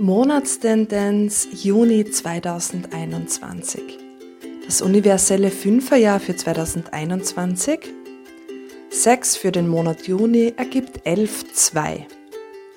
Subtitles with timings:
[0.00, 3.82] Monatstendenz Juni 2021.
[4.64, 7.80] Das universelle Fünferjahr für 2021.
[8.90, 12.04] 6 für den Monat Juni ergibt 11,2.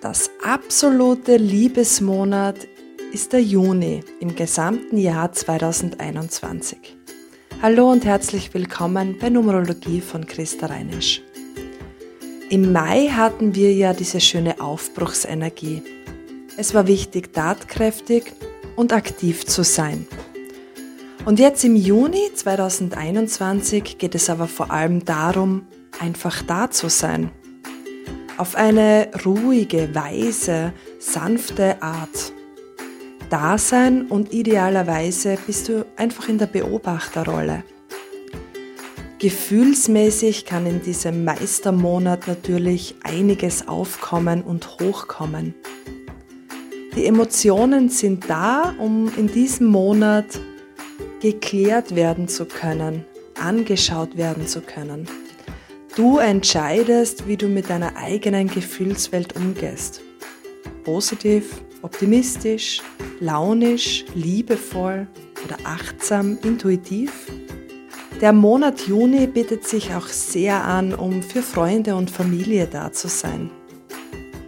[0.01, 2.67] Das absolute Liebesmonat
[3.13, 6.97] ist der Juni im gesamten Jahr 2021.
[7.61, 11.21] Hallo und herzlich willkommen bei Numerologie von Christa Reinisch.
[12.49, 15.83] Im Mai hatten wir ja diese schöne Aufbruchsenergie
[16.57, 18.33] es war wichtig, tatkräftig
[18.75, 20.07] und aktiv zu sein.
[21.25, 25.67] Und jetzt im Juni 2021 geht es aber vor allem darum,
[25.99, 27.31] einfach da zu sein.
[28.37, 32.33] Auf eine ruhige, weise, sanfte Art.
[33.29, 37.63] Da sein und idealerweise bist du einfach in der Beobachterrolle.
[39.19, 45.53] Gefühlsmäßig kann in diesem Meistermonat natürlich einiges aufkommen und hochkommen.
[46.95, 50.25] Die Emotionen sind da, um in diesem Monat
[51.21, 53.05] geklärt werden zu können,
[53.41, 55.07] angeschaut werden zu können.
[55.95, 60.01] Du entscheidest, wie du mit deiner eigenen Gefühlswelt umgehst.
[60.83, 62.81] Positiv, optimistisch,
[63.21, 65.07] launisch, liebevoll
[65.45, 67.31] oder achtsam, intuitiv.
[68.19, 73.07] Der Monat Juni bietet sich auch sehr an, um für Freunde und Familie da zu
[73.07, 73.49] sein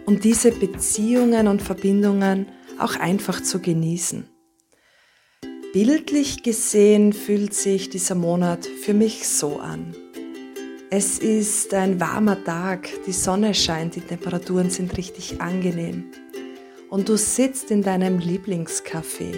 [0.06, 2.46] und diese Beziehungen und Verbindungen
[2.78, 4.28] auch einfach zu genießen.
[5.72, 9.94] Bildlich gesehen fühlt sich dieser Monat für mich so an.
[10.90, 16.04] Es ist ein warmer Tag, die Sonne scheint, die Temperaturen sind richtig angenehm.
[16.88, 19.34] Und du sitzt in deinem Lieblingscafé.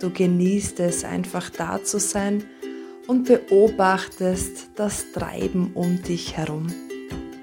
[0.00, 2.42] Du genießt es einfach da zu sein
[3.06, 6.66] und beobachtest das Treiben um dich herum.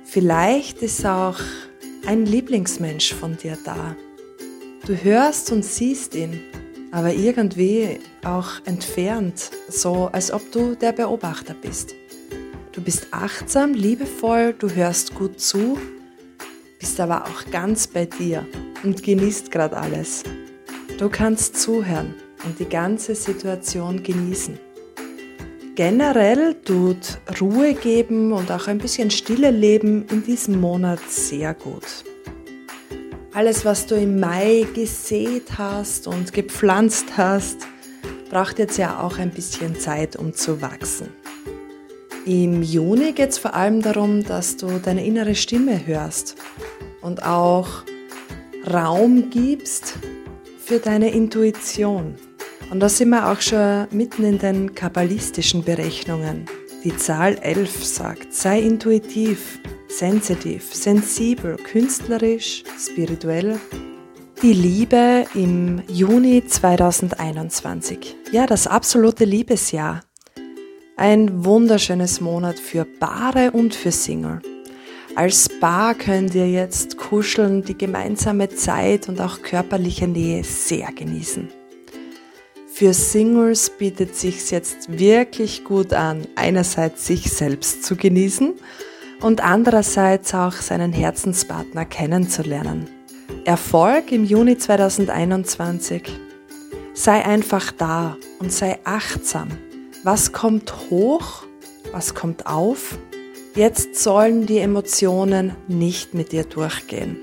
[0.03, 1.39] Vielleicht ist auch
[2.05, 3.95] ein Lieblingsmensch von dir da.
[4.85, 6.41] Du hörst und siehst ihn,
[6.91, 11.95] aber irgendwie auch entfernt, so als ob du der Beobachter bist.
[12.71, 15.77] Du bist achtsam, liebevoll, du hörst gut zu,
[16.79, 18.45] bist aber auch ganz bei dir
[18.83, 20.23] und genießt gerade alles.
[20.97, 22.15] Du kannst zuhören
[22.45, 24.70] und die ganze Situation genießen.
[25.75, 31.85] Generell tut Ruhe geben und auch ein bisschen Stille leben in diesem Monat sehr gut.
[33.33, 37.65] Alles, was du im Mai gesät hast und gepflanzt hast,
[38.29, 41.07] braucht jetzt ja auch ein bisschen Zeit, um zu wachsen.
[42.25, 46.35] Im Juni geht es vor allem darum, dass du deine innere Stimme hörst
[47.01, 47.83] und auch
[48.71, 49.93] Raum gibst
[50.59, 52.15] für deine Intuition.
[52.71, 56.45] Und da sind wir auch schon mitten in den kabbalistischen Berechnungen.
[56.85, 59.59] Die Zahl 11 sagt, sei intuitiv,
[59.89, 63.59] sensitiv, sensibel, künstlerisch, spirituell.
[64.41, 68.15] Die Liebe im Juni 2021.
[68.31, 69.99] Ja, das absolute Liebesjahr.
[70.95, 74.41] Ein wunderschönes Monat für Paare und für Single.
[75.15, 81.60] Als Paar könnt ihr jetzt kuscheln, die gemeinsame Zeit und auch körperliche Nähe sehr genießen.
[82.81, 88.55] Für Singles bietet sich jetzt wirklich gut an, einerseits sich selbst zu genießen
[89.21, 92.89] und andererseits auch seinen Herzenspartner kennenzulernen.
[93.45, 96.09] Erfolg im Juni 2021.
[96.95, 99.49] Sei einfach da und sei achtsam.
[100.03, 101.43] Was kommt hoch?
[101.91, 102.97] Was kommt auf?
[103.53, 107.19] Jetzt sollen die Emotionen nicht mit dir durchgehen.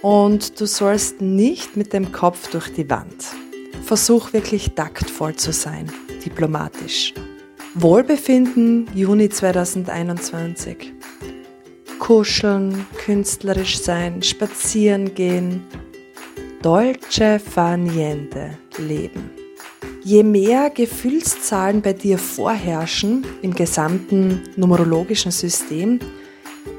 [0.00, 3.43] Und du sollst nicht mit dem Kopf durch die Wand.
[3.84, 5.92] Versuch wirklich taktvoll zu sein,
[6.24, 7.12] diplomatisch.
[7.74, 10.94] Wohlbefinden Juni 2021.
[11.98, 15.64] Kuscheln, künstlerisch sein, spazieren gehen.
[16.62, 19.30] Dolce fa niente leben.
[20.02, 25.98] Je mehr Gefühlszahlen bei dir vorherrschen im gesamten numerologischen System,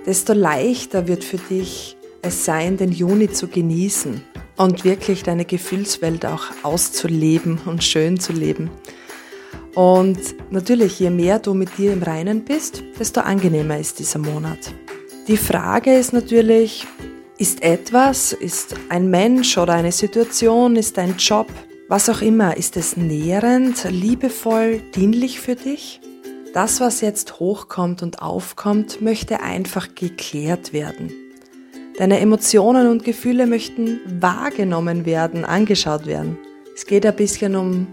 [0.08, 4.24] desto leichter wird für dich es sein, den Juni zu genießen
[4.58, 8.70] und wirklich deine Gefühlswelt auch auszuleben und schön zu leben.
[9.76, 10.20] Und
[10.52, 14.74] natürlich, je mehr du mit dir im Reinen bist, desto angenehmer ist dieser Monat.
[15.28, 16.86] Die Frage ist natürlich,
[17.38, 21.48] ist etwas, ist ein Mensch oder eine Situation, ist ein Job,
[21.90, 26.00] was auch immer, ist es nährend, liebevoll, dienlich für dich?
[26.54, 31.25] Das, was jetzt hochkommt und aufkommt, möchte einfach geklärt werden.
[31.98, 36.38] Deine Emotionen und Gefühle möchten wahrgenommen werden, angeschaut werden.
[36.76, 37.88] Es geht ein bisschen um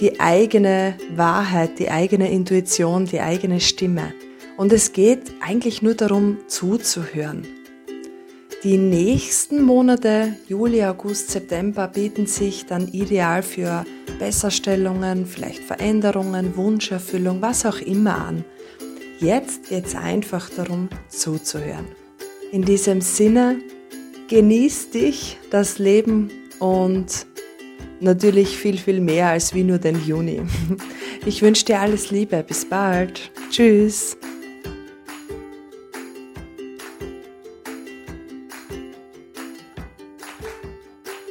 [0.00, 4.12] die eigene Wahrheit, die eigene Intuition, die eigene Stimme.
[4.56, 7.46] Und es geht eigentlich nur darum, zuzuhören.
[8.64, 13.86] Die nächsten Monate, Juli, August, September, bieten sich dann ideal für
[14.18, 18.44] Besserstellungen, vielleicht Veränderungen, Wunscherfüllung, was auch immer an.
[19.20, 21.99] Jetzt geht es einfach darum, zuzuhören.
[22.52, 23.58] In diesem Sinne,
[24.28, 27.26] genieß dich, das Leben und
[28.00, 30.42] natürlich viel, viel mehr als wie nur den Juni.
[31.26, 32.42] Ich wünsche dir alles Liebe.
[32.42, 33.30] Bis bald.
[33.50, 34.16] Tschüss.